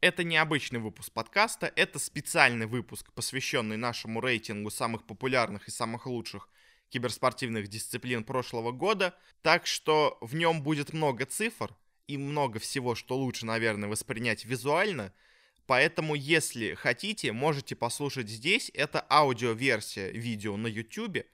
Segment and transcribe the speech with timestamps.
[0.00, 6.48] Это необычный выпуск подкаста, это специальный выпуск, посвященный нашему рейтингу самых популярных и самых лучших
[6.88, 11.76] киберспортивных дисциплин прошлого года, так что в нем будет много цифр
[12.06, 15.12] и много всего, что лучше, наверное, воспринять визуально,
[15.66, 21.26] поэтому, если хотите, можете послушать здесь, это аудиоверсия видео на YouTube,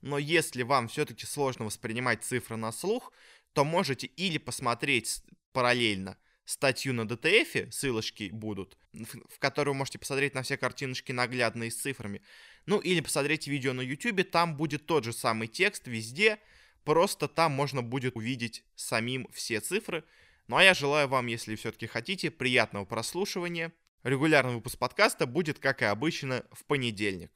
[0.00, 3.12] но если вам все-таки сложно воспринимать цифры на слух,
[3.52, 5.22] то можете или посмотреть
[5.52, 11.64] параллельно статью на DTF, ссылочки будут, в которой вы можете посмотреть на все картиночки наглядно
[11.64, 12.22] и с цифрами,
[12.66, 16.38] ну или посмотреть видео на YouTube, там будет тот же самый текст везде,
[16.84, 20.04] просто там можно будет увидеть самим все цифры.
[20.48, 23.72] Ну а я желаю вам, если все-таки хотите, приятного прослушивания.
[24.02, 27.30] Регулярный выпуск подкаста будет, как и обычно, в понедельник.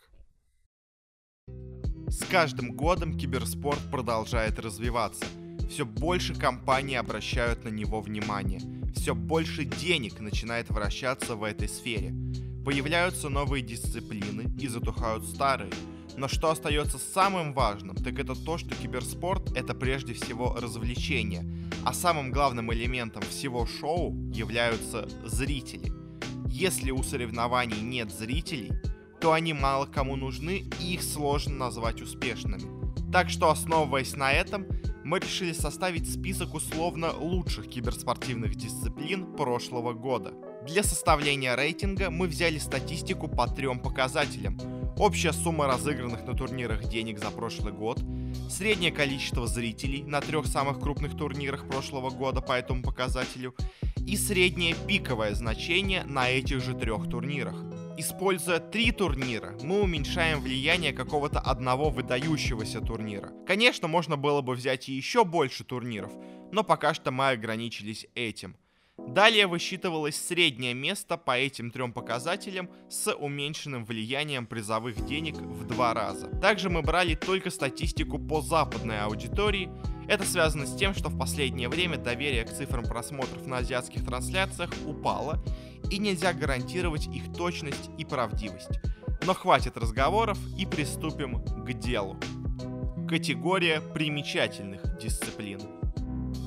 [2.11, 5.25] С каждым годом киберспорт продолжает развиваться.
[5.71, 8.78] Все больше компаний обращают на него внимание.
[8.95, 12.15] Все больше денег начинает вращаться в этой сфере.
[12.65, 15.73] Появляются новые дисциплины и затухают старые.
[16.17, 21.45] Но что остается самым важным, так это то, что киберспорт это прежде всего развлечение,
[21.85, 25.93] а самым главным элементом всего шоу являются зрители.
[26.49, 28.73] Если у соревнований нет зрителей,
[29.21, 32.79] то они мало кому нужны и их сложно назвать успешными.
[33.13, 34.67] Так что, основываясь на этом,
[35.09, 40.35] мы решили составить список условно лучших киберспортивных дисциплин прошлого года.
[40.67, 44.61] Для составления рейтинга мы взяли статистику по трем показателям.
[44.99, 47.99] Общая сумма разыгранных на турнирах денег за прошлый год,
[48.51, 53.55] среднее количество зрителей на трех самых крупных турнирах прошлого года по этому показателю
[54.07, 57.68] и среднее пиковое значение на этих же трех турнирах.
[58.01, 63.33] Используя три турнира, мы уменьшаем влияние какого-то одного выдающегося турнира.
[63.45, 66.13] Конечно, можно было бы взять и еще больше турниров,
[66.53, 68.57] но пока что мы ограничились этим.
[68.99, 75.95] Далее высчитывалось среднее место по этим трем показателям с уменьшенным влиянием призовых денег в два
[75.95, 76.27] раза.
[76.41, 79.71] Также мы брали только статистику по западной аудитории.
[80.09, 84.71] Это связано с тем, что в последнее время доверие к цифрам просмотров на азиатских трансляциях
[84.85, 85.43] упало,
[85.91, 88.81] и нельзя гарантировать их точность и правдивость.
[89.25, 92.17] Но хватит разговоров и приступим к делу.
[93.09, 95.61] Категория примечательных дисциплин.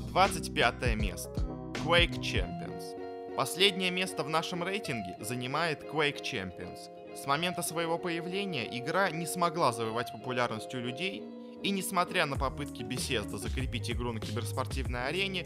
[0.10, 1.51] 25 место.
[1.86, 3.36] Quake Champions.
[3.36, 6.92] Последнее место в нашем рейтинге занимает Quake Champions.
[7.16, 11.24] С момента своего появления игра не смогла завоевать популярность у людей,
[11.64, 15.46] и несмотря на попытки Bethesda закрепить игру на киберспортивной арене,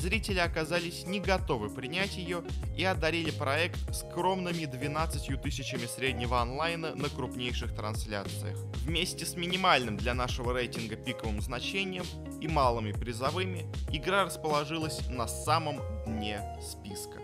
[0.00, 2.42] зрители оказались не готовы принять ее
[2.76, 8.58] и одарили проект скромными 12 тысячами среднего онлайна на крупнейших трансляциях.
[8.84, 12.04] Вместе с минимальным для нашего рейтинга пиковым значением
[12.40, 17.20] и малыми призовыми, игра расположилась на самом дне списка.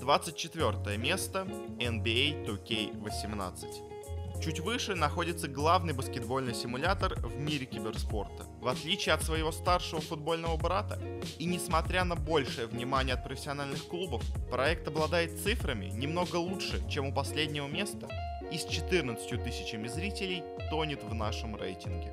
[0.00, 1.40] 24 место
[1.78, 3.96] NBA 2K18.
[4.42, 8.44] Чуть выше находится главный баскетбольный симулятор в мире киберспорта.
[8.66, 10.98] В отличие от своего старшего футбольного брата,
[11.38, 17.12] и несмотря на большее внимание от профессиональных клубов, проект обладает цифрами немного лучше, чем у
[17.12, 18.08] последнего места,
[18.50, 22.10] и с 14 тысячами зрителей тонет в нашем рейтинге.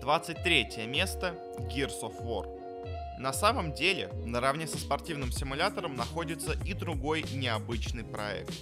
[0.00, 2.48] 23 место Gears of War.
[3.18, 8.54] На самом деле, наравне со спортивным симулятором находится и другой необычный проект.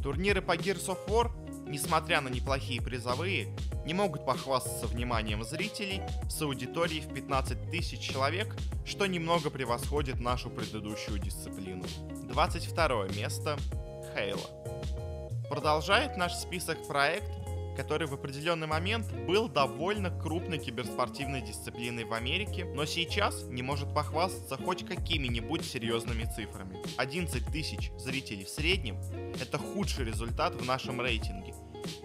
[0.00, 1.32] Турниры по Gears of War
[1.68, 3.48] несмотря на неплохие призовые,
[3.84, 10.50] не могут похвастаться вниманием зрителей с аудиторией в 15 тысяч человек, что немного превосходит нашу
[10.50, 11.84] предыдущую дисциплину.
[12.28, 13.56] 22 место—
[14.16, 15.48] Halo.
[15.48, 17.30] Продолжает наш список проект,
[17.78, 23.94] который в определенный момент был довольно крупной киберспортивной дисциплиной в Америке, но сейчас не может
[23.94, 26.82] похвастаться хоть какими-нибудь серьезными цифрами.
[26.96, 28.98] 11 тысяч зрителей в среднем–
[29.40, 31.54] это худший результат в нашем рейтинге.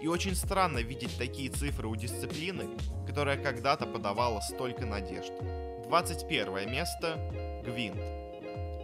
[0.00, 2.68] И очень странно видеть такие цифры у дисциплины,
[3.08, 5.32] которая когда-то подавала столько надежд.
[5.88, 8.00] 21 место– Гвинт.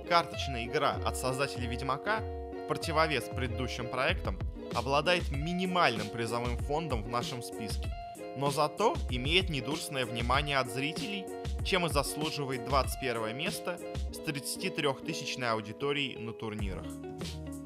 [0.08, 2.20] Карточная игра от создателей Ведьмака
[2.66, 4.36] противовес предыдущим проектам
[4.74, 7.88] обладает минимальным призовым фондом в нашем списке,
[8.36, 11.26] но зато имеет недурственное внимание от зрителей,
[11.64, 13.78] чем и заслуживает 21 место
[14.12, 16.86] с 33-тысячной аудиторией на турнирах.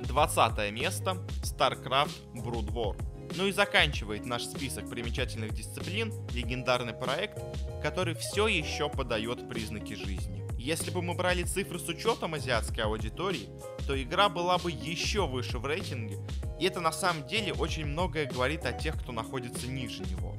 [0.06, 2.96] 20 место– StarCraft Brood War.
[3.36, 7.38] Ну и заканчивает наш список примечательных дисциплин легендарный проект,
[7.82, 10.44] который все еще подает признаки жизни.
[10.58, 13.48] Если бы мы брали цифры с учетом азиатской аудитории,
[13.86, 16.18] то игра была бы еще выше в рейтинге,
[16.58, 20.34] и это на самом деле очень многое говорит о тех, кто находится ниже него.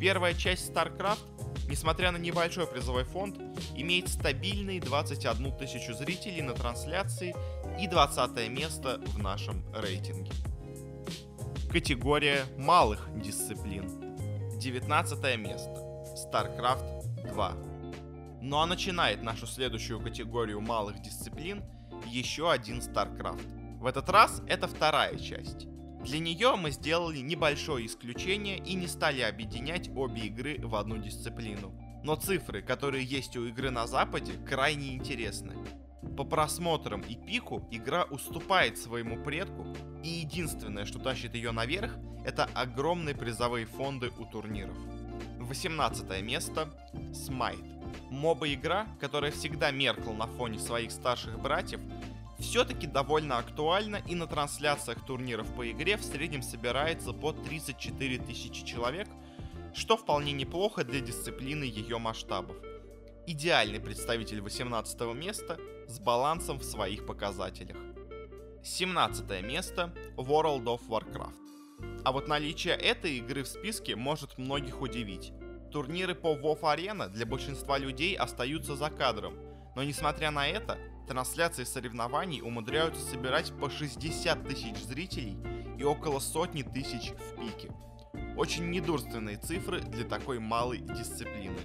[0.00, 1.36] Первая часть StarCraft
[1.68, 3.38] несмотря на небольшой призовой фонд,
[3.74, 7.34] имеет стабильные 21 тысячу зрителей на трансляции
[7.80, 10.32] и 20 место в нашем рейтинге.
[11.70, 13.84] Категория малых дисциплин.
[14.58, 15.74] 19 место.
[16.16, 17.56] StarCraft 2.
[18.40, 21.62] Ну а начинает нашу следующую категорию малых дисциплин
[22.04, 23.78] еще один StarCraft.
[23.80, 25.66] В этот раз это вторая часть.
[26.04, 31.72] Для нее мы сделали небольшое исключение и не стали объединять обе игры в одну дисциплину.
[32.04, 35.54] Но цифры, которые есть у игры на Западе, крайне интересны.
[36.16, 39.66] По просмотрам и пику игра уступает своему предку,
[40.04, 44.76] и единственное, что тащит ее наверх, это огромные призовые фонды у турниров.
[45.40, 46.68] 18 место—
[47.12, 47.75] Smite.
[48.10, 51.80] Моба-игра, которая всегда меркла на фоне своих старших братьев,
[52.38, 58.64] все-таки довольно актуальна и на трансляциях турниров по игре в среднем собирается по 34 тысячи
[58.64, 59.08] человек,
[59.74, 62.56] что вполне неплохо для дисциплины ее масштабов.
[63.26, 65.58] Идеальный представитель 18 места
[65.88, 67.76] с балансом в своих показателях.
[68.62, 72.02] 17 место World of Warcraft.
[72.04, 75.32] А вот наличие этой игры в списке может многих удивить.
[75.76, 79.34] Турниры по WoW Arena для большинства людей остаются за кадром,
[79.74, 85.36] но несмотря на это, трансляции соревнований умудряются собирать по 60 тысяч зрителей
[85.78, 87.70] и около сотни тысяч в пике.
[88.38, 91.58] Очень недурственные цифры для такой малой дисциплины.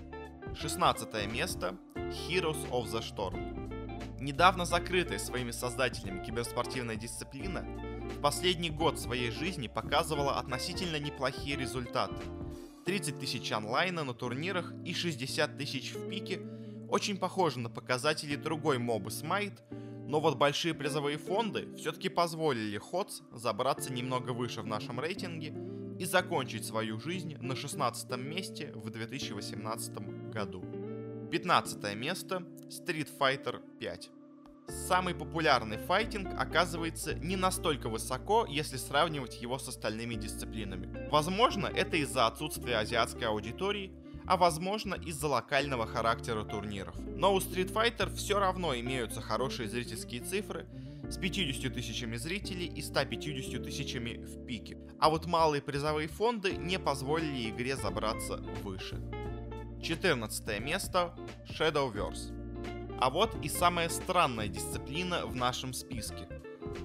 [0.60, 4.20] 16 место Heroes of the Storm.
[4.20, 7.66] Недавно закрытая своими создателями киберспортивная дисциплина
[8.10, 12.22] в последний год своей жизни показывала относительно неплохие результаты.
[12.86, 16.42] 30 тысяч онлайна на турнирах и 60 тысяч в пике
[16.90, 19.60] очень похожи на показатели другой мобы Smite,
[20.08, 25.56] но вот большие призовые фонды все-таки позволили Ходс забраться немного выше в нашем рейтинге
[26.00, 30.66] и закончить свою жизнь на 16 месте в 2018 году.
[31.32, 34.10] 15 место Street Fighter 5.
[34.72, 41.10] Самый популярный файтинг оказывается не настолько высоко, если сравнивать его с остальными дисциплинами.
[41.10, 43.92] Возможно, это из-за отсутствия азиатской аудитории,
[44.26, 46.96] а возможно из-за локального характера турниров.
[47.18, 50.66] Но у Street Fighter все равно имеются хорошие зрительские цифры
[51.10, 54.78] с 50 тысячами зрителей и 150 тысячами в пике.
[55.00, 59.02] А вот малые призовые фонды не позволили игре забраться выше.
[59.82, 61.14] 14 место
[61.50, 62.41] Shadowverse.
[63.02, 66.30] А вот и самая странная дисциплина в нашем списке.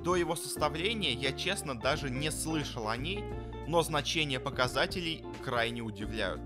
[0.03, 3.23] До его составления я честно даже не слышал о ней,
[3.69, 6.41] но значения показателей крайне удивляют.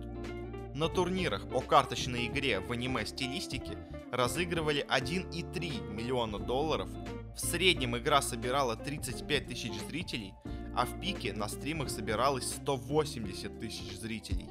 [0.74, 3.78] На турнирах по карточной игре в аниме-стилистике
[4.10, 6.88] разыгрывали 1,3 миллиона долларов,
[7.36, 10.34] в среднем игра собирала 35 тысяч зрителей,
[10.74, 14.50] а в пике на стримах собиралось 180 тысяч зрителей.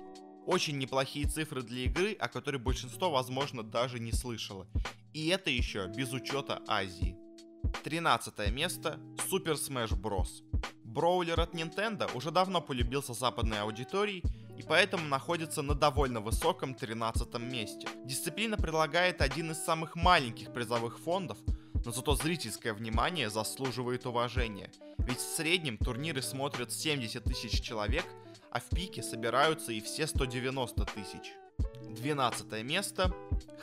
[0.49, 4.65] Очень неплохие цифры для игры, о которой большинство, возможно, даже не слышало.
[5.13, 7.15] И это еще без учета Азии.
[7.83, 8.99] 13 место
[9.29, 10.41] Super Smash Bros.
[10.83, 14.23] Броулер от Nintendo уже давно полюбился западной аудиторией
[14.57, 17.87] и поэтому находится на довольно высоком 13 месте.
[18.05, 21.37] Дисциплина предлагает один из самых маленьких призовых фондов,
[21.85, 24.71] но зато зрительское внимание заслуживает уважения.
[24.97, 28.05] Ведь в среднем турниры смотрят 70 тысяч человек,
[28.51, 31.33] а в пике собираются и все 190 тысяч.
[31.81, 33.13] 12 место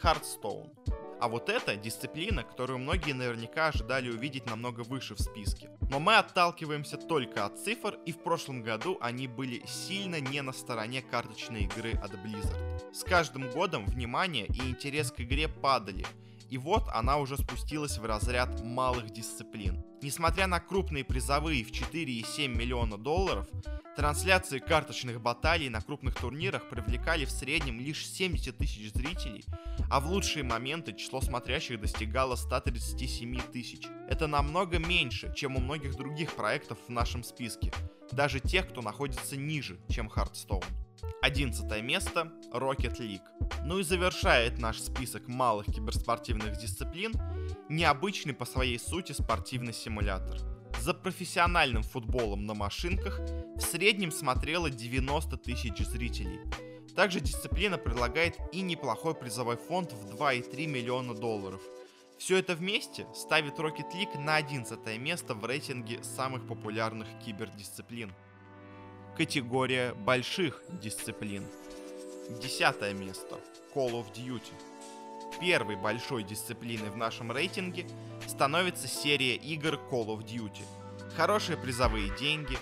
[0.03, 0.71] Hearthstone.
[1.19, 5.71] А вот это дисциплина, которую многие наверняка ожидали увидеть намного выше в списке.
[5.91, 10.53] Но мы отталкиваемся только от цифр, и в прошлом году они были сильно не на
[10.53, 12.93] стороне карточной игры от Blizzard.
[12.93, 16.05] С каждым годом внимание и интерес к игре падали,
[16.49, 19.85] и вот она уже спустилась в разряд малых дисциплин.
[20.03, 23.47] Несмотря на крупные призовые в 4,7 миллиона долларов,
[23.97, 29.47] Трансляции карточных баталий на крупных турнирах привлекали в среднем лишь 70 тысяч зрителей,
[29.91, 33.87] а в лучшие моменты число смотрящих достигало 137 тысяч.
[34.11, 37.73] Это намного меньше, чем у многих других проектов в нашем списке,
[38.13, 40.65] даже тех, кто находится ниже, чем Hearthstone.
[41.23, 43.27] 11 место– Rocket League.
[43.65, 47.13] Ну и завершает наш список малых киберспортивных дисциплин
[47.69, 50.39] необычный по своей сути спортивный симулятор–
[50.81, 53.21] за профессиональным футболом на машинках
[53.57, 56.41] в среднем смотрело 90 тысяч зрителей.
[56.95, 61.61] Также дисциплина предлагает и неплохой призовой фонд в 2,3 миллиона долларов.
[62.19, 68.13] Все это вместе ставит Rocket League на 11 место в рейтинге самых популярных кибердисциплин.
[69.17, 71.45] Категория больших дисциплин.
[72.43, 73.39] Десятое место.
[73.75, 74.53] Call of Duty
[75.41, 77.87] первой большой дисциплиной в нашем рейтинге
[78.27, 80.63] становится серия игр Call of Duty.
[81.17, 82.59] Хорошие призовые деньги,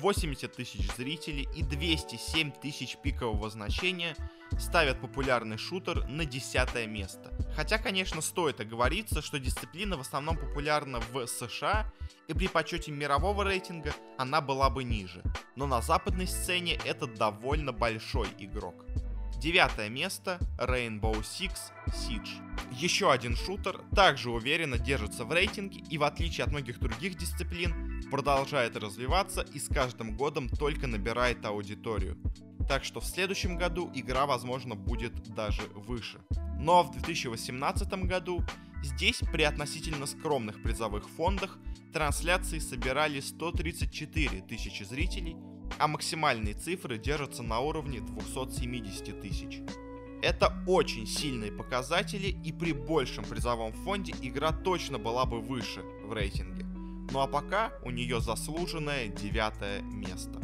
[0.00, 4.16] 80 тысяч зрителей и 207 тысяч пикового значения
[4.58, 7.32] ставят популярный шутер на десятое место.
[7.54, 11.90] Хотя, конечно, стоит оговориться, что дисциплина в основном популярна в США,
[12.28, 15.22] и при почете мирового рейтинга она была бы ниже.
[15.56, 18.84] Но на западной сцене это довольно большой игрок.
[19.38, 21.52] Девятое место Rainbow Six
[21.88, 22.42] Siege.
[22.72, 27.85] Еще один шутер также уверенно держится в рейтинге и в отличие от многих других дисциплин
[28.10, 32.16] продолжает развиваться и с каждым годом только набирает аудиторию.
[32.68, 36.20] Так что в следующем году игра, возможно, будет даже выше.
[36.58, 38.42] Но в 2018 году
[38.82, 41.58] здесь при относительно скромных призовых фондах
[41.92, 45.36] трансляции собирали 134 тысячи зрителей,
[45.78, 49.60] а максимальные цифры держатся на уровне 270 тысяч.
[50.22, 56.12] Это очень сильные показатели, и при большем призовом фонде игра точно была бы выше в
[56.12, 56.55] рейтинге.
[57.10, 60.40] Ну а пока у нее заслуженное девятое место.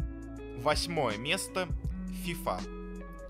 [0.57, 1.67] Восьмое место
[2.25, 2.83] FIFA.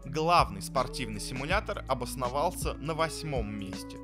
[0.06, 3.98] Главный спортивный симулятор обосновался на восьмом месте.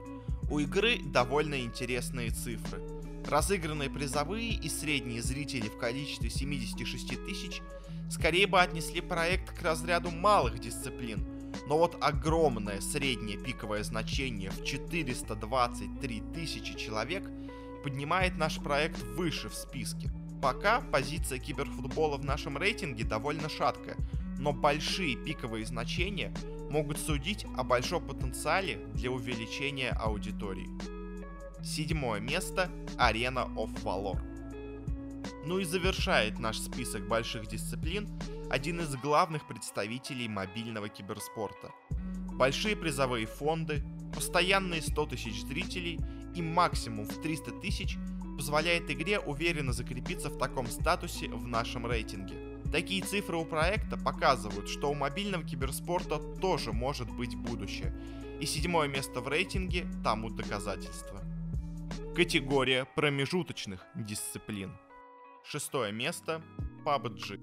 [0.50, 2.81] У игры довольно интересные цифры.
[3.27, 7.62] Разыгранные призовые и средние зрители в количестве 76 тысяч
[8.09, 11.25] скорее бы отнесли проект к разряду малых дисциплин,
[11.67, 17.29] но вот огромное среднее пиковое значение в 423 тысячи человек
[17.83, 20.12] поднимает наш проект выше в списке.
[20.41, 23.98] Пока позиция киберфутбола в нашем рейтинге довольно шаткая,
[24.38, 26.33] но большие пиковые значения
[26.69, 30.69] могут судить о большом потенциале для увеличения аудитории.
[31.62, 34.17] Седьмое место– Arena of Valor.
[35.45, 38.07] Ну и завершает наш список больших дисциплин
[38.50, 41.71] один из главных представителей мобильного киберспорта.
[42.33, 43.83] Большие призовые фонды,
[44.13, 46.00] постоянные 100 тысяч зрителей
[46.39, 47.98] и максимум в 300 тысяч
[48.36, 52.36] позволяет игре уверенно закрепиться в таком статусе в нашем рейтинге–
[52.72, 57.96] Такие цифры у проекта показывают, что у мобильного киберспорта тоже может быть будущее.
[58.39, 61.19] И седьмое место в рейтинге тому доказательство.
[62.15, 64.72] Категория промежуточных дисциплин.
[65.43, 66.43] Шестое место
[66.86, 67.39] PUBG.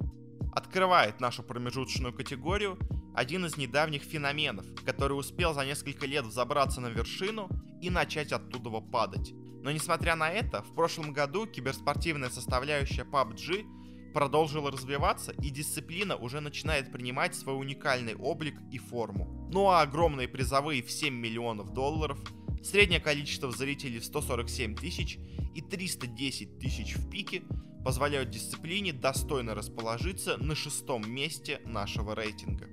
[0.55, 2.79] Открывает нашу промежуточную категорию
[3.13, 7.49] один из недавних феноменов, который успел за несколько лет взобраться на вершину
[7.87, 9.33] и начать оттуда падать.
[9.63, 16.41] Но несмотря на это, в прошлом году киберспортивная составляющая PUBG продолжила развиваться, и дисциплина уже
[16.41, 19.49] начинает принимать свой уникальный облик и форму.
[19.53, 22.19] Ну а огромные призовые в 7 миллионов долларов,
[22.63, 25.19] среднее количество зрителей в 147 тысяч
[25.55, 27.43] и 310 тысяч в пике
[27.85, 32.67] позволяют дисциплине достойно расположиться на шестом месте нашего рейтинга.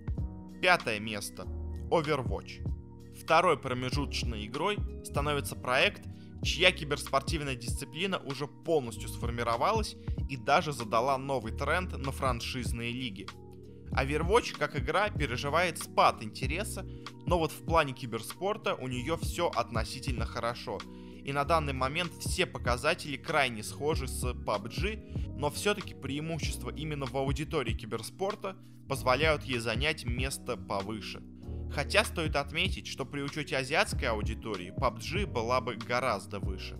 [0.60, 1.44] Пятое место.
[1.92, 2.73] Overwatch.
[3.24, 6.02] Второй промежуточной игрой становится проект,
[6.44, 9.96] чья киберспортивная дисциплина уже полностью сформировалась
[10.30, 13.26] и даже задала новый тренд на франшизные лиги.
[13.92, 16.86] Overwatch как игра переживает спад интереса,
[17.26, 20.80] но вот в плане киберспорта у нее все относительно хорошо.
[21.24, 27.16] И на данный момент все показатели крайне схожи с PUBG, но все-таки преимущества именно в
[27.16, 28.58] аудитории киберспорта
[28.90, 31.24] позволяют ей занять место повыше.
[31.74, 36.78] Хотя стоит отметить, что при учете азиатской аудитории PUBG была бы гораздо выше.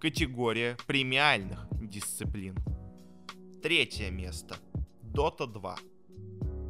[0.00, 2.56] Категория премиальных дисциплин.
[3.64, 4.58] Третье место.
[5.02, 5.76] Dota 2.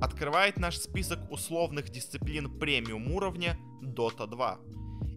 [0.00, 4.58] Открывает наш список условных дисциплин премиум уровня Dota 2.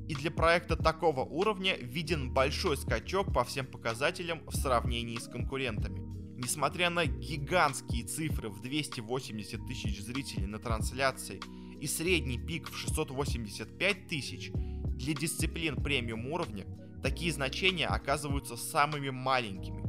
[0.10, 6.02] И для проекта такого уровня виден большой скачок по всем показателям в сравнении с конкурентами.
[6.38, 11.40] Несмотря на гигантские цифры в 280 тысяч зрителей на трансляции
[11.86, 16.66] и средний пик в 685 тысяч, для дисциплин премиум уровня
[17.04, 19.84] такие значения оказываются самыми маленькими.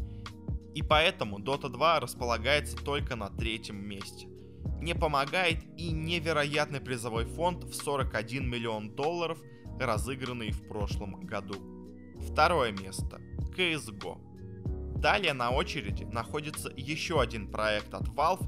[0.75, 4.29] И поэтому Dota 2 располагается только на третьем месте.
[4.83, 9.39] Не помогает и невероятный призовой фонд в 41 миллион долларов,
[9.81, 11.55] разыгранный в прошлом году.
[12.31, 13.23] Второе место.
[13.57, 14.99] CSGO.
[14.99, 18.47] Далее на очереди находится еще один проект от Valve,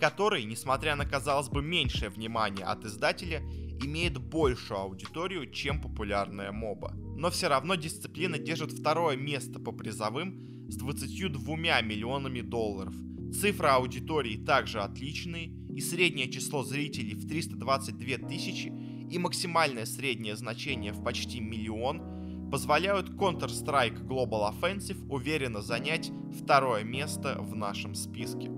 [0.00, 3.42] который, несмотря на, казалось бы, меньшее внимание от издателя,
[3.82, 6.92] имеет большую аудиторию, чем популярная моба.
[7.16, 12.94] Но все равно дисциплина держит второе место по призовым с 22 миллионами долларов.
[13.32, 18.68] Цифры аудитории также отличные, и среднее число зрителей в 322 тысячи
[19.10, 27.36] и максимальное среднее значение в почти миллион позволяют Counter-Strike Global Offensive уверенно занять второе место
[27.38, 28.50] в нашем списке.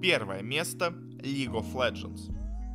[0.00, 0.86] Первое место—
[1.22, 2.32] League of Legends.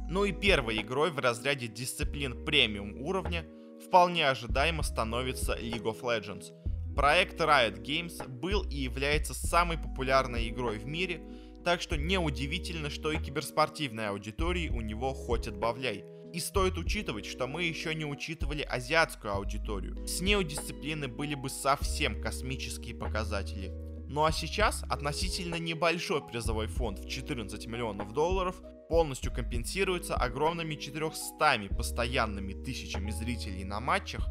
[0.09, 3.45] Ну и первой игрой в разряде дисциплин премиум уровня
[3.85, 6.51] вполне ожидаемо становится League of Legends.
[6.95, 11.21] Проект Riot Games был и является самой популярной игрой в мире,
[11.63, 16.03] Так что неудивительно, что и киберспортивной аудитории у него хоть отбавляй.
[16.33, 20.05] И стоит учитывать, что мы еще не учитывали азиатскую аудиторию.
[20.05, 23.71] С неодисциплины были бы совсем космические показатели.
[24.13, 31.69] Ну а сейчас относительно небольшой призовой фонд в 14 миллионов долларов полностью компенсируется огромными 400
[31.75, 34.23] постоянными тысячами зрителей на матчах,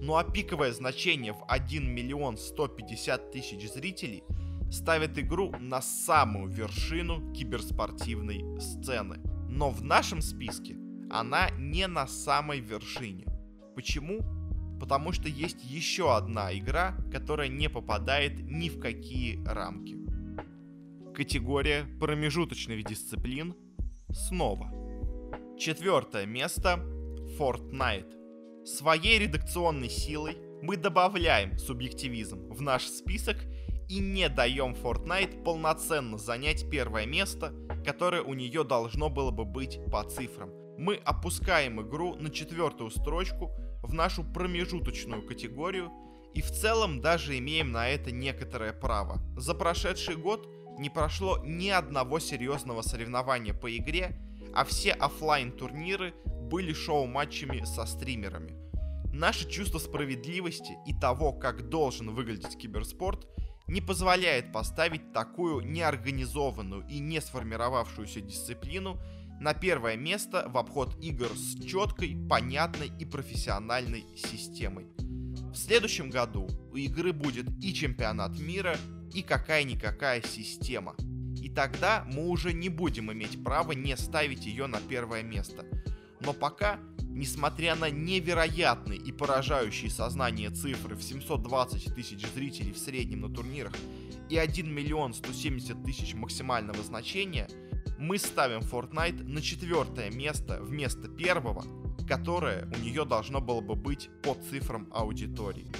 [0.00, 4.24] ну а пиковое значение в 1 миллион 150 тысяч зрителей
[4.72, 9.20] ставит игру на самую вершину киберспортивной сцены.
[9.48, 10.74] Но в нашем списке
[11.08, 13.26] она не на самой вершине.
[13.76, 14.39] Почему?
[14.80, 19.96] Потому что есть еще одна игра, которая не попадает ни в какие рамки.
[21.14, 23.54] Категория промежуточных дисциплин
[24.10, 24.72] снова.
[25.58, 26.80] Четвертое место
[27.38, 28.64] Fortnite.
[28.64, 33.36] Своей редакционной силой мы добавляем субъективизм в наш список
[33.88, 37.52] и не даем Fortnite полноценно занять первое место,
[37.84, 43.50] которое у нее должно было бы быть по цифрам мы опускаем игру на четвертую строчку
[43.82, 45.90] в нашу промежуточную категорию
[46.34, 49.20] и в целом даже имеем на это некоторое право.
[49.36, 54.16] За прошедший год не прошло ни одного серьезного соревнования по игре,
[54.54, 58.56] а все офлайн турниры были шоу-матчами со стримерами.
[59.12, 63.26] Наше чувство справедливости и того, как должен выглядеть киберспорт,
[63.66, 69.00] не позволяет поставить такую неорганизованную и не сформировавшуюся дисциплину
[69.40, 74.86] на первое место в обход игр с четкой, понятной и профессиональной системой.
[75.50, 78.76] В следующем году у игры будет и чемпионат мира,
[79.14, 80.94] и какая-никакая система.
[81.40, 85.64] И тогда мы уже не будем иметь права не ставить ее на первое место.
[86.20, 93.22] Но пока, несмотря на невероятные и поражающие сознание цифры в 720 тысяч зрителей в среднем
[93.22, 93.72] на турнирах
[94.28, 97.48] и 1 миллион 170 тысяч максимального значения–
[98.00, 101.64] мы ставим Fortnite на четвертое место вместо первого,
[102.08, 105.70] которое у нее должно было бы быть по цифрам аудитории.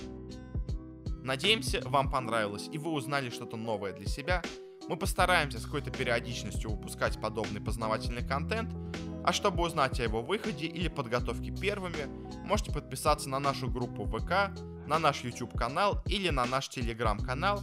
[1.22, 4.42] Надеемся, вам понравилось и вы узнали что-то новое для себя.
[4.86, 8.70] Мы постараемся с какой-то периодичностью выпускать подобный познавательный контент,
[9.24, 12.06] а чтобы узнать о его выходе или подготовке первыми,
[12.44, 14.54] можете подписаться на нашу группу ВК,
[14.86, 17.62] на наш YouTube канал или на наш Telegram канал.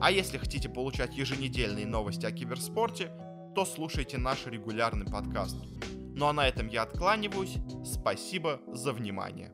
[0.00, 3.10] А если хотите получать еженедельные новости о киберспорте,
[3.58, 5.56] то слушайте наш регулярный подкаст.
[6.14, 7.56] Ну а на этом я откланиваюсь.
[7.84, 9.52] Спасибо за внимание.